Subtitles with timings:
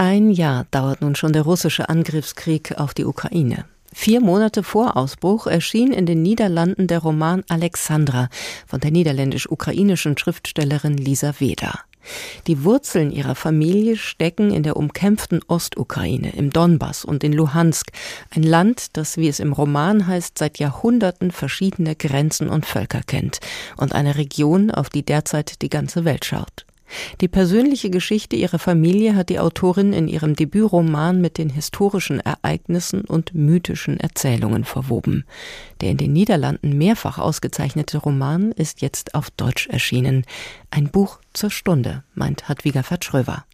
[0.00, 3.64] Ein Jahr dauert nun schon der russische Angriffskrieg auf die Ukraine.
[3.92, 8.28] Vier Monate vor Ausbruch erschien in den Niederlanden der Roman Alexandra
[8.68, 11.80] von der niederländisch-ukrainischen Schriftstellerin Lisa Weder.
[12.46, 17.90] Die Wurzeln ihrer Familie stecken in der umkämpften Ostukraine, im Donbass und in Luhansk,
[18.30, 23.40] ein Land, das, wie es im Roman heißt, seit Jahrhunderten verschiedene Grenzen und Völker kennt
[23.76, 26.67] und eine Region, auf die derzeit die ganze Welt schaut.
[27.20, 33.02] Die persönliche Geschichte ihrer Familie hat die Autorin in ihrem Debütroman mit den historischen Ereignissen
[33.02, 35.24] und mythischen Erzählungen verwoben.
[35.80, 40.24] Der in den Niederlanden mehrfach ausgezeichnete Roman ist jetzt auf Deutsch erschienen.
[40.70, 43.44] Ein Buch zur Stunde, meint Hadwiga Fatschröver.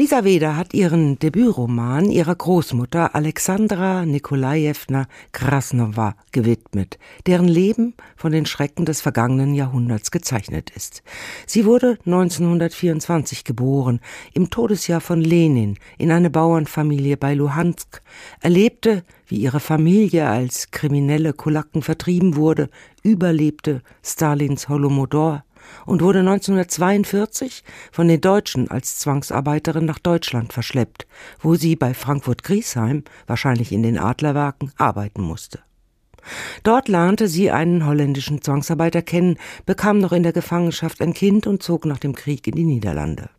[0.00, 8.46] Lisa Weder hat ihren Debütroman ihrer Großmutter Alexandra Nikolajewna Krasnova gewidmet, deren Leben von den
[8.46, 11.02] Schrecken des vergangenen Jahrhunderts gezeichnet ist.
[11.44, 14.00] Sie wurde 1924 geboren,
[14.32, 18.00] im Todesjahr von Lenin, in eine Bauernfamilie bei Luhansk,
[18.40, 22.70] erlebte, wie ihre Familie als kriminelle Kulaken vertrieben wurde,
[23.02, 25.44] überlebte Stalins Holodomor
[25.86, 31.06] und wurde 1942 von den Deutschen als Zwangsarbeiterin nach Deutschland verschleppt,
[31.40, 35.60] wo sie bei Frankfurt-Griesheim, wahrscheinlich in den Adlerwerken, arbeiten musste.
[36.62, 41.62] Dort lernte sie einen holländischen Zwangsarbeiter kennen, bekam noch in der Gefangenschaft ein Kind und
[41.62, 43.30] zog nach dem Krieg in die Niederlande.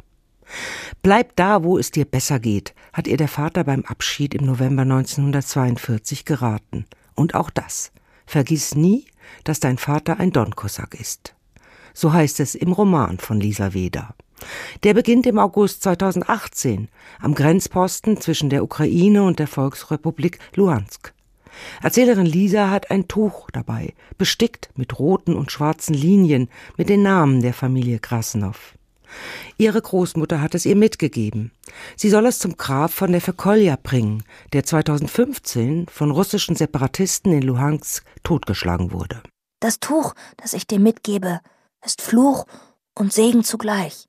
[1.02, 4.82] Bleib da, wo es dir besser geht, hat ihr der Vater beim Abschied im November
[4.82, 6.86] 1942 geraten.
[7.16, 7.92] Und auch das.
[8.26, 9.06] Vergiss nie,
[9.44, 11.36] dass dein Vater ein Donkosak ist
[11.94, 14.16] so heißt es im Roman von Lisa Weder.
[14.84, 16.90] Der beginnt im August 2018
[17.20, 21.14] am Grenzposten zwischen der Ukraine und der Volksrepublik Luhansk.
[21.82, 27.42] Erzählerin Lisa hat ein Tuch dabei, bestickt mit roten und schwarzen Linien mit den Namen
[27.42, 28.76] der Familie Krasnov.
[29.58, 31.52] Ihre Großmutter hat es ihr mitgegeben.
[31.98, 37.42] Sie soll es zum Grab von der Fekolja bringen, der 2015 von russischen Separatisten in
[37.42, 39.22] Luhansk totgeschlagen wurde.
[39.60, 41.42] Das Tuch, das ich dir mitgebe,
[41.86, 42.46] ist Fluch
[42.98, 44.08] und Segen zugleich.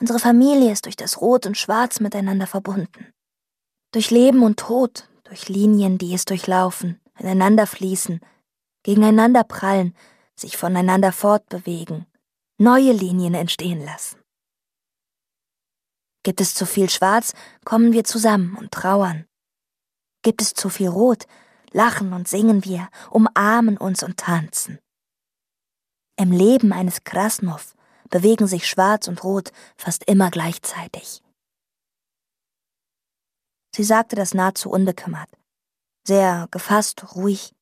[0.00, 3.12] Unsere Familie ist durch das Rot und Schwarz miteinander verbunden.
[3.92, 8.20] Durch Leben und Tod, durch Linien, die es durchlaufen, ineinander fließen,
[8.82, 9.94] gegeneinander prallen,
[10.34, 12.06] sich voneinander fortbewegen,
[12.58, 14.20] neue Linien entstehen lassen.
[16.24, 19.26] Gibt es zu viel Schwarz, kommen wir zusammen und trauern.
[20.22, 21.26] Gibt es zu viel Rot,
[21.72, 24.78] lachen und singen wir, umarmen uns und tanzen.
[26.16, 27.74] Im Leben eines Krasnov
[28.08, 31.22] bewegen sich Schwarz und Rot fast immer gleichzeitig.
[33.74, 35.28] Sie sagte das nahezu unbekümmert,
[36.06, 37.52] sehr gefasst, ruhig.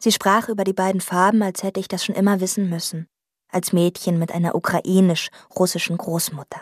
[0.00, 3.08] Sie sprach über die beiden Farben, als hätte ich das schon immer wissen müssen,
[3.50, 6.60] als Mädchen mit einer ukrainisch-russischen Großmutter.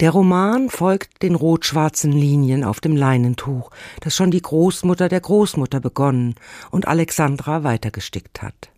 [0.00, 3.70] Der Roman folgt den rot-schwarzen Linien auf dem Leinentuch,
[4.00, 6.34] das schon die Großmutter der Großmutter begonnen
[6.72, 8.72] und Alexandra weitergestickt hat.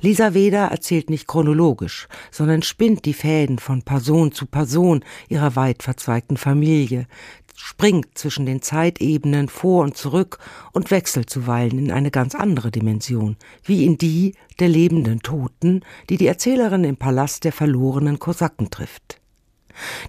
[0.00, 5.82] Lisa Weder erzählt nicht chronologisch, sondern spinnt die Fäden von Person zu Person ihrer weit
[5.82, 7.06] verzweigten Familie,
[7.54, 10.38] springt zwischen den Zeitebenen vor und zurück
[10.72, 16.16] und wechselt zuweilen in eine ganz andere Dimension, wie in die der lebenden Toten, die
[16.16, 19.20] die Erzählerin im Palast der verlorenen Kosaken trifft.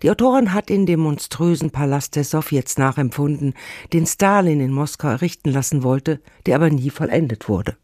[0.02, 3.54] Die Autorin hat in dem monströsen Palast der Sowjets nachempfunden,
[3.94, 7.78] den Stalin in Moskau errichten lassen wollte, der aber nie vollendet wurde.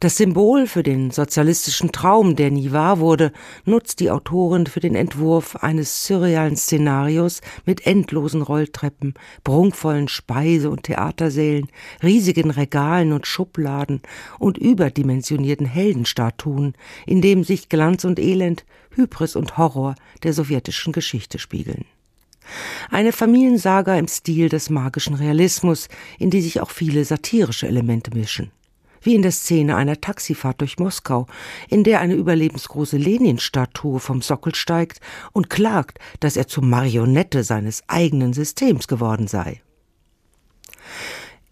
[0.00, 3.32] Das Symbol für den sozialistischen Traum, der nie wahr wurde,
[3.64, 10.84] nutzt die Autorin für den Entwurf eines surrealen Szenarios mit endlosen Rolltreppen, prunkvollen Speise- und
[10.84, 11.68] Theatersälen,
[12.02, 14.02] riesigen Regalen und Schubladen
[14.38, 16.74] und überdimensionierten Heldenstatuen,
[17.06, 21.84] in dem sich Glanz und Elend, Hybris und Horror der sowjetischen Geschichte spiegeln.
[22.90, 25.88] Eine Familiensaga im Stil des magischen Realismus,
[26.18, 28.50] in die sich auch viele satirische Elemente mischen
[29.02, 31.26] wie in der Szene einer Taxifahrt durch Moskau,
[31.68, 35.00] in der eine überlebensgroße Lenin-Statue vom Sockel steigt
[35.32, 39.62] und klagt, dass er zur Marionette seines eigenen Systems geworden sei.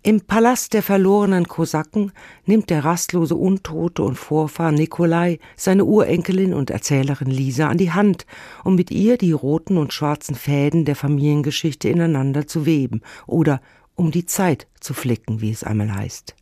[0.06, 2.12] Im Palast der verlorenen Kosaken
[2.44, 8.24] nimmt der rastlose Untote und Vorfahr Nikolai seine Urenkelin und Erzählerin Lisa an die Hand,
[8.62, 13.60] um mit ihr die roten und schwarzen Fäden der Familiengeschichte ineinander zu weben oder
[13.96, 16.36] um die Zeit zu flicken, wie es einmal heißt.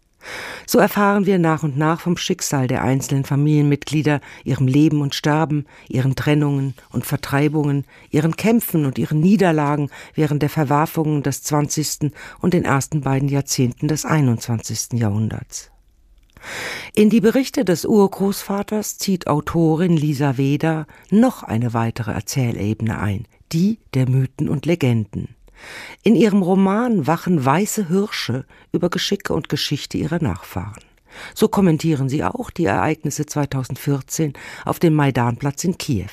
[0.67, 5.67] So erfahren wir nach und nach vom Schicksal der einzelnen Familienmitglieder, ihrem Leben und Sterben,
[5.89, 12.13] ihren Trennungen und Vertreibungen, ihren Kämpfen und ihren Niederlagen während der Verwerfungen des 20.
[12.41, 14.95] und den ersten beiden Jahrzehnten des 21.
[14.95, 15.71] Jahrhunderts.
[16.95, 23.79] In die Berichte des Urgroßvaters zieht Autorin Lisa Weder noch eine weitere Erzählebene ein, die
[23.95, 25.35] der Mythen und Legenden.
[26.03, 30.83] In ihrem Roman wachen weiße Hirsche über Geschicke und Geschichte ihrer Nachfahren.
[31.35, 34.33] So kommentieren sie auch die Ereignisse 2014
[34.65, 36.11] auf dem Maidanplatz in Kiew.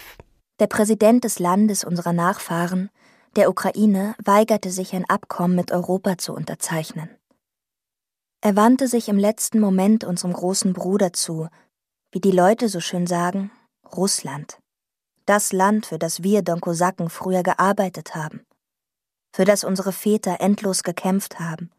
[0.60, 2.90] Der Präsident des Landes unserer Nachfahren,
[3.36, 7.10] der Ukraine, weigerte sich, ein Abkommen mit Europa zu unterzeichnen.
[8.42, 11.48] Er wandte sich im letzten Moment unserem großen Bruder zu,
[12.12, 13.52] wie die Leute so schön sagen,
[13.96, 14.60] Russland.
[15.26, 18.42] Das Land, für das wir Donkosaken früher gearbeitet haben,
[19.34, 21.72] für das unsere Väter endlos gekämpft haben.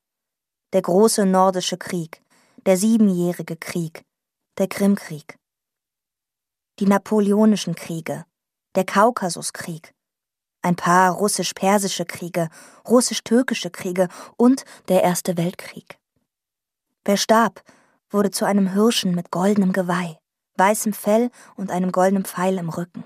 [0.73, 2.23] Der große nordische Krieg,
[2.67, 4.05] der siebenjährige Krieg,
[4.59, 5.37] der Krimkrieg.
[6.79, 8.25] Die napoleonischen Kriege,
[8.75, 9.95] der Kaukasuskrieg,
[10.63, 12.49] ein paar russisch-persische Kriege,
[12.89, 15.99] russisch-türkische Kriege und der Erste Weltkrieg.
[17.05, 17.63] Wer starb,
[18.11, 20.19] wurde zu einem Hirschen mit goldenem Geweih,
[20.57, 23.05] weißem Fell und einem goldenen Pfeil im Rücken.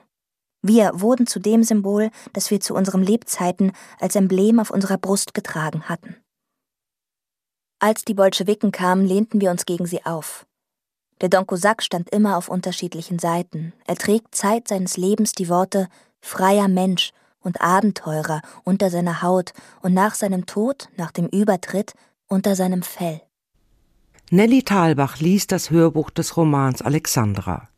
[0.68, 3.70] Wir wurden zu dem Symbol, das wir zu unseren Lebzeiten
[4.00, 6.16] als Emblem auf unserer Brust getragen hatten.
[7.78, 10.44] Als die Bolschewiken kamen, lehnten wir uns gegen sie auf.
[11.20, 13.74] Der Don Kosak stand immer auf unterschiedlichen Seiten.
[13.86, 15.86] Er trägt Zeit seines Lebens die Worte
[16.20, 19.52] freier Mensch und Abenteurer unter seiner Haut
[19.82, 21.92] und nach seinem Tod, nach dem Übertritt,
[22.26, 23.22] unter seinem Fell.
[24.30, 27.68] Nelly Thalbach liest das Hörbuch des Romans Alexandra.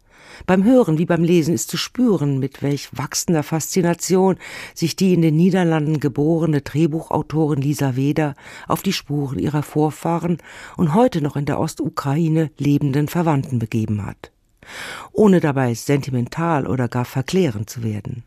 [0.47, 4.37] Beim Hören wie beim Lesen ist zu spüren, mit welch wachsender Faszination
[4.75, 8.35] sich die in den Niederlanden geborene Drehbuchautorin Lisa Weder
[8.67, 10.39] auf die Spuren ihrer Vorfahren
[10.77, 14.31] und heute noch in der Ostukraine lebenden Verwandten begeben hat.
[15.13, 18.25] Ohne dabei sentimental oder gar verklärend zu werden.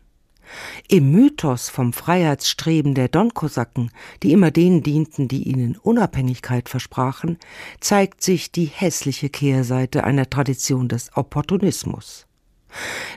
[0.88, 3.90] Im Mythos vom Freiheitsstreben der Donkosaken,
[4.22, 7.38] die immer denen dienten, die ihnen Unabhängigkeit versprachen,
[7.80, 12.26] zeigt sich die hässliche Kehrseite einer Tradition des Opportunismus.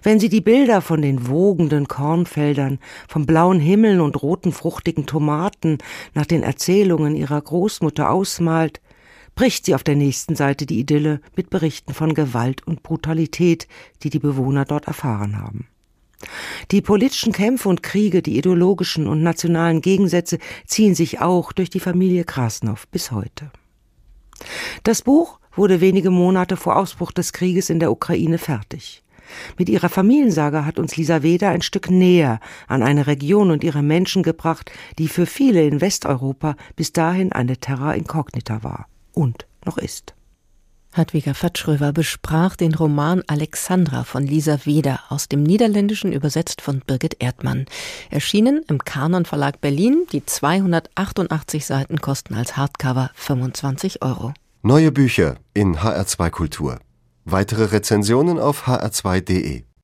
[0.04, 5.78] Wenn sie die Bilder von den wogenden Kornfeldern, vom blauen Himmel und roten fruchtigen Tomaten
[6.14, 8.82] nach den Erzählungen ihrer Großmutter ausmalt,
[9.36, 13.68] bricht sie auf der nächsten Seite die Idylle mit Berichten von Gewalt und Brutalität,
[14.04, 15.68] die die Bewohner dort erfahren haben.
[16.72, 21.80] Die politischen Kämpfe und Kriege, die ideologischen und nationalen Gegensätze ziehen sich auch durch die
[21.80, 23.52] Familie Krasnow bis heute.
[24.84, 29.04] Das Buch wurde wenige Monate vor Ausbruch des Krieges in der Ukraine fertig.
[29.58, 33.82] Mit ihrer Familiensage hat uns Lisa Weder ein Stück näher an eine Region und ihre
[33.82, 39.78] Menschen gebracht, die für viele in Westeuropa bis dahin eine Terra incognita war und noch
[39.78, 40.15] ist.
[40.96, 47.18] Hadwiger Fatschröver besprach den Roman Alexandra von Lisa Weder aus dem Niederländischen übersetzt von Birgit
[47.20, 47.66] Erdmann.
[48.10, 50.08] Erschienen im Kanon Verlag Berlin.
[50.14, 54.34] Die 288 Seiten kosten als Hardcover 25 Euro.
[54.62, 56.80] Neue Bücher in HR2 Kultur.
[57.26, 59.66] Weitere Rezensionen auf hr2.de.